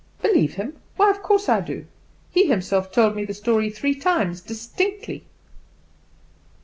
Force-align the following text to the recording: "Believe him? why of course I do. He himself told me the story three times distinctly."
"Believe 0.23 0.55
him? 0.55 0.77
why 0.95 1.11
of 1.11 1.21
course 1.21 1.47
I 1.47 1.61
do. 1.61 1.85
He 2.31 2.47
himself 2.47 2.91
told 2.91 3.15
me 3.15 3.23
the 3.23 3.35
story 3.35 3.69
three 3.69 3.93
times 3.93 4.41
distinctly." 4.41 5.25